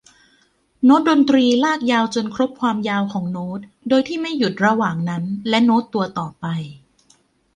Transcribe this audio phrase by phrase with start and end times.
[0.85, 3.59] โน้ตดนตรีลากยาวจนครบความยาวของโน้ต
[3.89, 6.45] โดยที่ไม่หยุดระหว่างนั้นและโน้ตตัวต่อไป